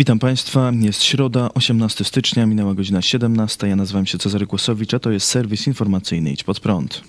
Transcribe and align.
Witam 0.00 0.18
Państwa, 0.18 0.72
jest 0.80 1.02
środa, 1.02 1.48
18 1.54 2.04
stycznia, 2.04 2.46
minęła 2.46 2.74
godzina 2.74 3.02
17. 3.02 3.68
Ja 3.68 3.76
nazywam 3.76 4.06
się 4.06 4.18
Cezary 4.18 4.46
Kłosowicz, 4.46 4.94
a 4.94 4.98
to 4.98 5.10
jest 5.10 5.26
serwis 5.26 5.66
informacyjny 5.66 6.30
Idź 6.32 6.44
Pod 6.44 6.60
Prąd. 6.60 7.02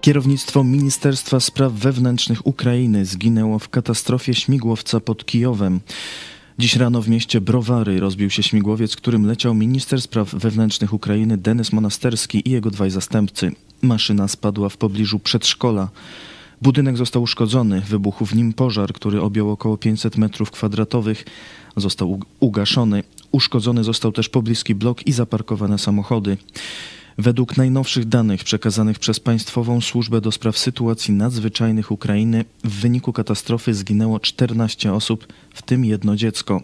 Kierownictwo 0.00 0.64
Ministerstwa 0.64 1.40
Spraw 1.40 1.72
Wewnętrznych 1.72 2.46
Ukrainy 2.46 3.04
zginęło 3.04 3.58
w 3.58 3.68
katastrofie 3.68 4.34
śmigłowca 4.34 5.00
pod 5.00 5.24
Kijowem. 5.24 5.80
Dziś 6.58 6.76
rano 6.76 7.02
w 7.02 7.08
mieście 7.08 7.40
Browary 7.40 8.00
rozbił 8.00 8.30
się 8.30 8.42
śmigłowiec, 8.42 8.96
którym 8.96 9.26
leciał 9.26 9.54
minister 9.54 10.02
spraw 10.02 10.34
wewnętrznych 10.34 10.92
Ukrainy 10.92 11.36
Denis 11.36 11.72
Monasterski 11.72 12.48
i 12.48 12.50
jego 12.50 12.70
dwaj 12.70 12.90
zastępcy. 12.90 13.52
Maszyna 13.82 14.28
spadła 14.28 14.68
w 14.68 14.76
pobliżu 14.76 15.18
przedszkola. 15.18 15.88
Budynek 16.62 16.96
został 16.96 17.22
uszkodzony, 17.22 17.80
wybuchł 17.80 18.26
w 18.26 18.34
nim 18.34 18.52
pożar, 18.52 18.92
który 18.92 19.20
objął 19.20 19.50
około 19.50 19.76
500 19.76 20.16
metrów 20.16 20.50
kwadratowych. 20.50 21.24
Został 21.76 22.20
ugaszony. 22.40 23.02
Uszkodzony 23.32 23.84
został 23.84 24.12
też 24.12 24.28
pobliski 24.28 24.74
blok 24.74 25.06
i 25.06 25.12
zaparkowane 25.12 25.78
samochody. 25.78 26.36
Według 27.18 27.56
najnowszych 27.56 28.04
danych 28.04 28.44
przekazanych 28.44 28.98
przez 28.98 29.20
Państwową 29.20 29.80
Służbę 29.80 30.20
do 30.20 30.32
Spraw 30.32 30.58
Sytuacji 30.58 31.14
Nadzwyczajnych 31.14 31.90
Ukrainy 31.90 32.44
w 32.64 32.80
wyniku 32.80 33.12
katastrofy 33.12 33.74
zginęło 33.74 34.20
14 34.20 34.92
osób, 34.92 35.26
w 35.54 35.62
tym 35.62 35.84
jedno 35.84 36.16
dziecko. 36.16 36.62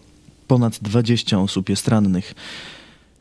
Ponad 0.48 0.78
20 0.82 1.40
osób 1.40 1.68
jest 1.68 1.88
rannych. 1.88 2.34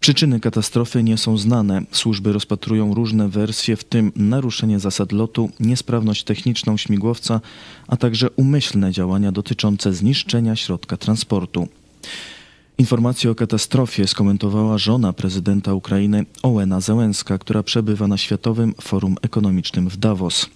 Przyczyny 0.05 0.39
katastrofy 0.39 1.03
nie 1.03 1.17
są 1.17 1.37
znane. 1.37 1.81
Służby 1.91 2.33
rozpatrują 2.33 2.93
różne 2.93 3.29
wersje, 3.29 3.75
w 3.75 3.83
tym 3.83 4.11
naruszenie 4.15 4.79
zasad 4.79 5.11
lotu, 5.11 5.49
niesprawność 5.59 6.23
techniczną 6.23 6.77
śmigłowca, 6.77 7.41
a 7.87 7.97
także 7.97 8.29
umyślne 8.29 8.91
działania 8.91 9.31
dotyczące 9.31 9.93
zniszczenia 9.93 10.55
środka 10.55 10.97
transportu. 10.97 11.67
Informację 12.77 13.31
o 13.31 13.35
katastrofie 13.35 14.07
skomentowała 14.07 14.77
żona 14.77 15.13
prezydenta 15.13 15.73
Ukrainy 15.73 16.25
Ołena 16.43 16.79
Zełenska, 16.79 17.37
która 17.37 17.63
przebywa 17.63 18.07
na 18.07 18.17
Światowym 18.17 18.73
Forum 18.81 19.15
Ekonomicznym 19.21 19.89
w 19.89 19.97
Davos. 19.97 20.49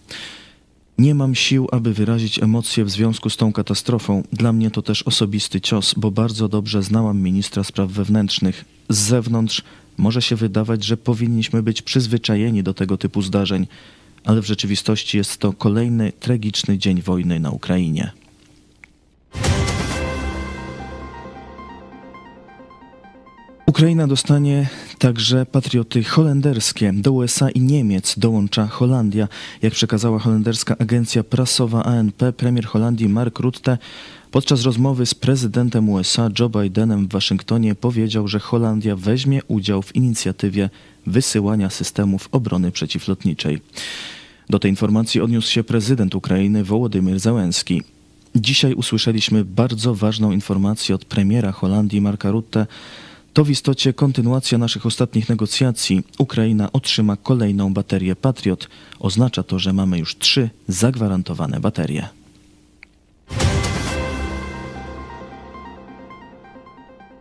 Nie 0.99 1.15
mam 1.15 1.35
sił, 1.35 1.67
aby 1.71 1.93
wyrazić 1.93 2.43
emocje 2.43 2.85
w 2.85 2.89
związku 2.89 3.29
z 3.29 3.37
tą 3.37 3.53
katastrofą. 3.53 4.23
Dla 4.33 4.53
mnie 4.53 4.71
to 4.71 4.81
też 4.81 5.03
osobisty 5.03 5.61
cios, 5.61 5.93
bo 5.97 6.11
bardzo 6.11 6.49
dobrze 6.49 6.83
znałam 6.83 7.21
ministra 7.21 7.63
spraw 7.63 7.89
wewnętrznych. 7.91 8.65
Z 8.89 8.97
zewnątrz 8.97 9.63
może 9.97 10.21
się 10.21 10.35
wydawać, 10.35 10.83
że 10.83 10.97
powinniśmy 10.97 11.63
być 11.63 11.81
przyzwyczajeni 11.81 12.63
do 12.63 12.73
tego 12.73 12.97
typu 12.97 13.21
zdarzeń, 13.21 13.67
ale 14.25 14.41
w 14.41 14.45
rzeczywistości 14.45 15.17
jest 15.17 15.37
to 15.37 15.53
kolejny 15.53 16.11
tragiczny 16.19 16.77
dzień 16.77 17.01
wojny 17.01 17.39
na 17.39 17.51
Ukrainie. 17.51 18.11
Ukraina 23.65 24.07
dostanie 24.07 24.69
także 24.99 25.45
patrioty 25.45 26.03
holenderskie. 26.03 26.93
Do 26.93 27.11
USA 27.11 27.49
i 27.49 27.61
Niemiec 27.61 28.19
dołącza 28.19 28.67
Holandia. 28.67 29.27
Jak 29.61 29.73
przekazała 29.73 30.19
holenderska 30.19 30.75
agencja 30.79 31.23
prasowa 31.23 31.83
ANP, 31.83 32.33
premier 32.33 32.65
Holandii 32.65 33.09
Mark 33.09 33.39
Rutte 33.39 33.77
podczas 34.31 34.63
rozmowy 34.63 35.05
z 35.05 35.13
prezydentem 35.13 35.89
USA 35.89 36.29
Joe 36.39 36.49
Bidenem 36.49 37.07
w 37.07 37.11
Waszyngtonie 37.11 37.75
powiedział, 37.75 38.27
że 38.27 38.39
Holandia 38.39 38.95
weźmie 38.95 39.43
udział 39.47 39.81
w 39.81 39.95
inicjatywie 39.95 40.69
wysyłania 41.07 41.69
systemów 41.69 42.29
obrony 42.31 42.71
przeciwlotniczej. 42.71 43.61
Do 44.49 44.59
tej 44.59 44.71
informacji 44.71 45.21
odniósł 45.21 45.51
się 45.51 45.63
prezydent 45.63 46.15
Ukrainy 46.15 46.63
Wołodymyr 46.63 47.19
Załęski. 47.19 47.81
Dzisiaj 48.35 48.73
usłyszeliśmy 48.73 49.45
bardzo 49.45 49.95
ważną 49.95 50.31
informację 50.31 50.95
od 50.95 51.05
premiera 51.05 51.51
Holandii 51.51 52.01
Marka 52.01 52.31
Rutte, 52.31 52.67
to 53.33 53.43
w 53.43 53.49
istocie 53.49 53.93
kontynuacja 53.93 54.57
naszych 54.57 54.85
ostatnich 54.85 55.29
negocjacji. 55.29 56.03
Ukraina 56.17 56.71
otrzyma 56.71 57.15
kolejną 57.15 57.73
baterię 57.73 58.15
Patriot. 58.15 58.67
Oznacza 58.99 59.43
to, 59.43 59.59
że 59.59 59.73
mamy 59.73 59.99
już 59.99 60.17
trzy 60.17 60.49
zagwarantowane 60.67 61.59
baterie. 61.59 62.09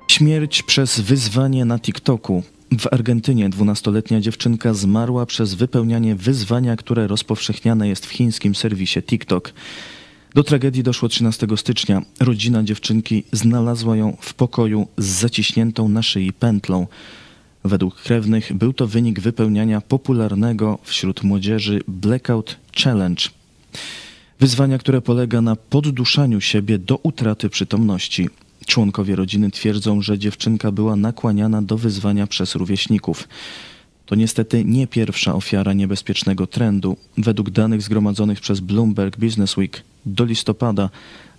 Śmierć 0.09 0.63
przez 0.63 1.01
wyzwanie 1.01 1.65
na 1.65 1.79
TikToku. 1.79 2.43
W 2.79 2.87
Argentynie 2.93 3.49
dwunastoletnia 3.49 4.21
dziewczynka 4.21 4.75
zmarła 4.75 5.27
przez 5.27 5.55
wypełnianie 5.55 6.15
wyzwania, 6.15 6.77
które 6.77 7.07
rozpowszechniane 7.07 7.89
jest 7.89 8.07
w 8.07 8.11
chińskim 8.11 8.55
serwisie 8.55 9.03
TikTok. 9.03 9.53
Do 10.39 10.45
tragedii 10.45 10.83
doszło 10.83 11.09
13 11.09 11.47
stycznia. 11.57 12.03
Rodzina 12.21 12.63
dziewczynki 12.63 13.25
znalazła 13.33 13.97
ją 13.97 14.17
w 14.21 14.35
pokoju 14.35 14.89
z 14.99 15.07
zaciśniętą 15.07 15.89
na 15.89 16.03
szyi 16.03 16.33
pętlą. 16.33 16.87
Według 17.65 17.95
krewnych 18.03 18.53
był 18.53 18.73
to 18.73 18.87
wynik 18.87 19.21
wypełniania 19.21 19.81
popularnego 19.81 20.79
wśród 20.83 21.23
młodzieży 21.23 21.81
Blackout 21.89 22.57
Challenge. 22.85 23.23
Wyzwania, 24.41 24.79
które 24.79 25.01
polega 25.01 25.41
na 25.41 25.57
podduszaniu 25.57 26.41
siebie 26.41 26.79
do 26.79 26.97
utraty 27.03 27.49
przytomności. 27.49 28.29
Członkowie 28.67 29.17
rodziny 29.17 29.51
twierdzą, 29.51 30.03
że 30.03 30.19
dziewczynka 30.19 30.73
była 30.73 30.97
nakłaniana 30.97 31.63
do 31.63 31.79
wyzwania 31.79 32.27
przez 32.27 32.55
rówieśników. 32.55 33.29
To 34.09 34.15
niestety 34.15 34.65
nie 34.65 34.87
pierwsza 34.87 35.35
ofiara 35.35 35.73
niebezpiecznego 35.73 36.47
trendu. 36.47 36.97
Według 37.19 37.51
danych 37.51 37.83
zgromadzonych 37.83 38.41
przez 38.41 38.61
Bloomberg 38.61 39.17
Businessweek 39.19 39.83
do 40.07 40.25
listopada 40.25 40.91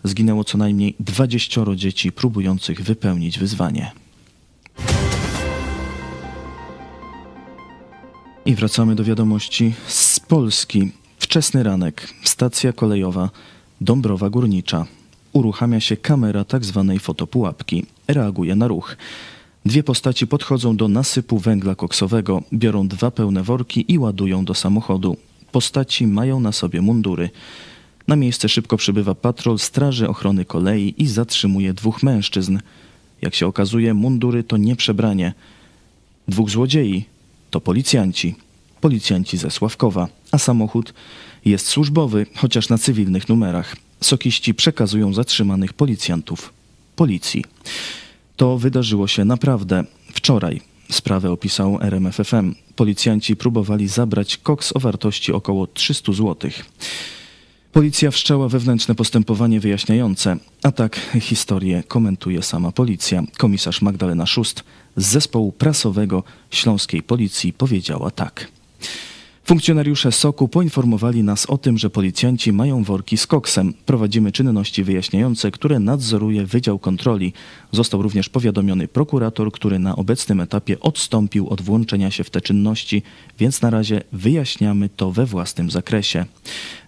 zginęło 0.04 0.44
co 0.44 0.58
najmniej 0.58 0.96
20 1.00 1.62
dzieci 1.76 2.12
próbujących 2.12 2.82
wypełnić 2.82 3.40
wyzwanie. 3.40 3.92
I 8.46 8.56
wracamy 8.56 8.96
do 8.96 9.04
wiadomości 9.04 9.74
z 9.88 10.20
Polski. 10.20 10.92
Wczesny 11.20 11.64
ranek, 11.64 12.14
stacja 12.24 12.74
kolejowa 12.74 13.30
Dąbrowa 13.82 14.30
Górnicza. 14.30 14.86
Uruchamia 15.34 15.80
się 15.80 15.98
kamera 15.98 16.46
tzw. 16.46 16.86
Tak 16.88 17.02
fotopułapki. 17.02 17.86
Reaguje 18.08 18.56
na 18.56 18.68
ruch. 18.68 18.96
Dwie 19.70 19.84
postaci 19.84 20.28
podchodzą 20.28 20.78
do 20.78 20.88
nasypu 20.88 21.40
węgla 21.40 21.76
koksowego, 21.76 22.44
biorą 22.54 22.88
dwa 22.88 23.12
pełne 23.12 23.44
worki 23.44 23.86
i 23.94 23.98
ładują 23.98 24.46
do 24.46 24.54
samochodu. 24.54 25.18
Postaci 25.52 26.08
mają 26.08 26.40
na 26.40 26.52
sobie 26.52 26.82
mundury. 26.82 27.30
Na 28.08 28.16
miejsce 28.16 28.50
szybko 28.50 28.78
przybywa 28.78 29.16
patrol 29.16 29.60
Straży 29.60 30.10
Ochrony 30.10 30.46
Kolei 30.46 30.94
i 30.98 31.08
zatrzymuje 31.08 31.74
dwóch 31.74 32.04
mężczyzn. 32.04 32.60
Jak 33.22 33.36
się 33.36 33.48
okazuje, 33.48 33.94
mundury 33.94 34.44
to 34.44 34.58
nie 34.58 34.76
przebranie. 34.76 35.34
Dwóch 36.28 36.50
złodziei 36.50 37.06
to 37.50 37.62
policjanci. 37.62 38.36
Policjanci 38.82 39.38
ze 39.38 39.52
Sławkowa, 39.52 40.08
a 40.32 40.38
samochód 40.38 40.94
jest 41.46 41.68
służbowy, 41.68 42.26
chociaż 42.36 42.70
na 42.70 42.78
cywilnych 42.78 43.30
numerach. 43.30 43.76
Sokiści 44.02 44.54
przekazują 44.54 45.14
zatrzymanych 45.14 45.74
policjantów 45.74 46.54
policji. 46.96 47.44
To 48.40 48.58
wydarzyło 48.58 49.08
się 49.08 49.26
naprawdę 49.26 49.84
wczoraj. 50.14 50.62
Sprawę 50.92 51.32
opisał 51.32 51.78
RMFFM. 51.82 52.56
Policjanci 52.76 53.36
próbowali 53.36 53.88
zabrać 53.88 54.38
koks 54.38 54.76
o 54.76 54.80
wartości 54.80 55.34
około 55.34 55.68
300 55.68 56.14
złotych. 56.14 56.66
Policja 57.72 58.12
wszczęła 58.12 58.50
wewnętrzne 58.50 58.96
postępowanie 58.96 59.60
wyjaśniające, 59.60 60.38
a 60.64 60.72
tak 60.72 61.00
historię 61.22 61.84
komentuje 61.88 62.44
sama 62.44 62.72
policja. 62.72 63.24
Komisarz 63.38 63.82
Magdalena 63.82 64.26
Szust 64.26 64.64
z 64.96 65.06
zespołu 65.06 65.52
prasowego 65.52 66.24
Śląskiej 66.52 67.04
Policji 67.04 67.54
powiedziała 67.54 68.12
tak. 68.12 68.59
Funkcjonariusze 69.50 70.12
SOKU 70.12 70.48
poinformowali 70.48 71.24
nas 71.24 71.46
o 71.46 71.58
tym, 71.58 71.78
że 71.78 71.90
policjanci 71.90 72.54
mają 72.54 72.84
worki 72.84 73.18
z 73.18 73.28
koksem. 73.28 73.74
Prowadzimy 73.86 74.32
czynności 74.32 74.84
wyjaśniające, 74.84 75.52
które 75.52 75.80
nadzoruje 75.80 76.46
Wydział 76.46 76.80
Kontroli. 76.80 77.34
Został 77.72 78.02
również 78.02 78.30
powiadomiony 78.30 78.88
prokurator, 78.88 79.52
który 79.52 79.80
na 79.80 79.96
obecnym 79.96 80.42
etapie 80.42 80.80
odstąpił 80.80 81.50
od 81.50 81.62
włączenia 81.62 82.12
się 82.12 82.24
w 82.24 82.30
te 82.30 82.42
czynności, 82.42 83.04
więc 83.40 83.62
na 83.62 83.70
razie 83.70 84.02
wyjaśniamy 84.12 84.90
to 84.90 85.12
we 85.12 85.26
własnym 85.26 85.72
zakresie. 85.72 86.26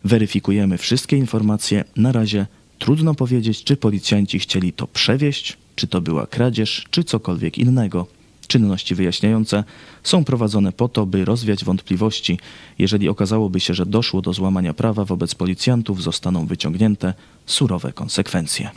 Weryfikujemy 0.03 0.77
wszystkie 0.77 1.17
informacje. 1.17 1.83
Na 1.95 2.11
razie 2.11 2.45
trudno 2.79 3.13
powiedzieć, 3.13 3.63
czy 3.63 3.77
policjanci 3.77 4.39
chcieli 4.39 4.73
to 4.73 4.87
przewieźć, 4.87 5.57
czy 5.75 5.87
to 5.87 6.01
była 6.01 6.27
kradzież, 6.27 6.85
czy 6.91 7.03
cokolwiek 7.03 7.57
innego. 7.57 8.20
Czynności 8.51 8.95
wyjaśniające 8.95 9.63
są 10.03 10.23
prowadzone 10.23 10.71
po 10.71 10.89
to, 10.89 11.05
by 11.05 11.25
rozwiać 11.25 11.65
wątpliwości. 11.65 12.39
Jeżeli 12.79 13.09
okazałoby 13.09 13.59
się, 13.59 13.73
że 13.73 13.85
doszło 13.85 14.21
do 14.21 14.33
złamania 14.33 14.73
prawa 14.73 15.05
wobec 15.05 15.35
policjantów, 15.35 16.03
zostaną 16.03 16.45
wyciągnięte 16.45 17.13
surowe 17.45 17.93
konsekwencje. 17.93 18.69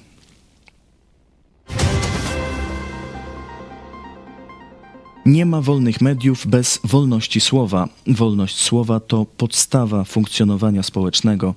Nie 5.27 5.47
ma 5.47 5.61
wolnych 5.61 6.01
mediów 6.01 6.47
bez 6.47 6.81
wolności 6.85 7.41
słowa. 7.41 7.89
Wolność 8.07 8.57
słowa 8.57 9.01
to 9.01 9.27
podstawa 9.37 10.05
funkcjonowania 10.05 10.83
społecznego. 10.83 11.55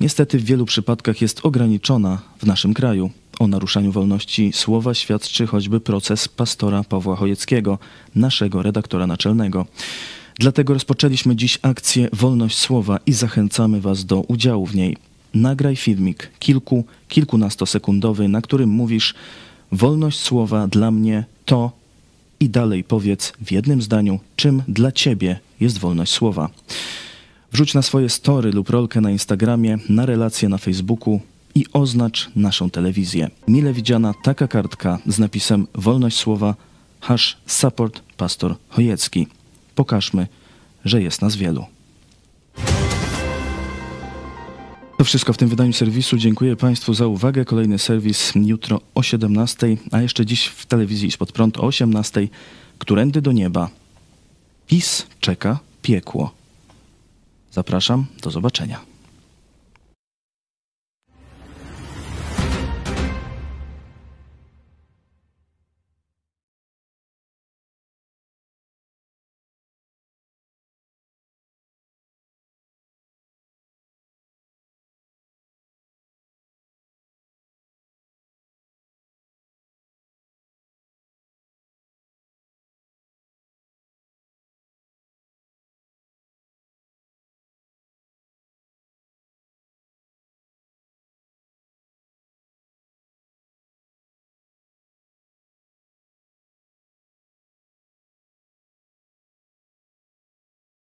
niestety 0.00 0.38
w 0.38 0.44
wielu 0.44 0.64
przypadkach 0.64 1.20
jest 1.20 1.40
ograniczona 1.46 2.18
w 2.38 2.46
naszym 2.46 2.74
kraju. 2.74 3.10
O 3.38 3.46
naruszaniu 3.46 3.92
wolności 3.92 4.52
słowa 4.52 4.94
świadczy 4.94 5.46
choćby 5.46 5.80
proces 5.80 6.28
pastora 6.28 6.84
Pawła 6.84 7.16
Chojeckiego, 7.16 7.78
naszego 8.14 8.62
redaktora 8.62 9.06
naczelnego. 9.06 9.66
Dlatego 10.38 10.74
rozpoczęliśmy 10.74 11.36
dziś 11.36 11.58
akcję 11.62 12.08
Wolność 12.12 12.58
Słowa 12.58 12.98
i 13.06 13.12
zachęcamy 13.12 13.80
Was 13.80 14.04
do 14.04 14.20
udziału 14.20 14.66
w 14.66 14.74
niej. 14.74 14.96
Nagraj 15.34 15.76
filmik 15.76 16.30
kilku, 16.38 16.84
kilkunastosekundowy, 17.08 18.28
na 18.28 18.40
którym 18.40 18.70
mówisz 18.70 19.14
Wolność 19.72 20.18
słowa 20.18 20.66
dla 20.68 20.90
mnie 20.90 21.24
to 21.44 21.72
i 22.40 22.48
dalej 22.48 22.84
powiedz 22.84 23.32
w 23.40 23.52
jednym 23.52 23.82
zdaniu, 23.82 24.20
czym 24.36 24.62
dla 24.68 24.92
Ciebie 24.92 25.40
jest 25.60 25.78
wolność 25.78 26.12
słowa. 26.12 26.50
Wrzuć 27.52 27.74
na 27.74 27.82
swoje 27.82 28.08
story 28.08 28.52
lub 28.52 28.70
rolkę 28.70 29.00
na 29.00 29.10
Instagramie, 29.10 29.78
na 29.88 30.06
relacje 30.06 30.48
na 30.48 30.58
Facebooku 30.58 31.20
i 31.56 31.64
oznacz 31.72 32.30
naszą 32.36 32.70
telewizję. 32.70 33.30
Mile 33.48 33.72
widziana 33.72 34.14
taka 34.22 34.48
kartka 34.48 34.98
z 35.06 35.18
napisem 35.18 35.66
Wolność 35.74 36.16
Słowa, 36.16 36.54
hash 37.00 37.36
support 37.46 38.02
pastor 38.16 38.56
Chojecki. 38.68 39.26
Pokażmy, 39.74 40.26
że 40.84 41.02
jest 41.02 41.22
nas 41.22 41.36
wielu. 41.36 41.66
To 44.98 45.04
wszystko 45.04 45.32
w 45.32 45.36
tym 45.36 45.48
wydaniu 45.48 45.72
serwisu. 45.72 46.16
Dziękuję 46.16 46.56
Państwu 46.56 46.94
za 46.94 47.06
uwagę. 47.06 47.44
Kolejny 47.44 47.78
serwis 47.78 48.32
jutro 48.34 48.80
o 48.94 49.02
17, 49.02 49.76
a 49.92 50.02
jeszcze 50.02 50.26
dziś 50.26 50.46
w 50.46 50.66
telewizji 50.66 51.10
Spod 51.10 51.32
Prąd 51.32 51.58
o 51.58 51.62
18. 51.62 52.28
Którędy 52.78 53.22
do 53.22 53.32
nieba. 53.32 53.70
PiS 54.66 55.06
czeka 55.20 55.58
piekło. 55.82 56.34
Zapraszam, 57.52 58.06
do 58.22 58.30
zobaczenia. 58.30 58.95